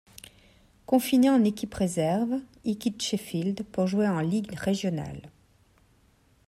Confiné 0.87 1.29
en 1.29 1.43
équipe 1.43 1.75
réserve 1.75 2.41
il 2.63 2.79
quitte 2.79 3.03
Sheffield 3.03 3.63
pour 3.71 3.85
jouer 3.85 4.07
en 4.09 4.19
Ligue 4.19 4.51
régionale. 4.55 5.29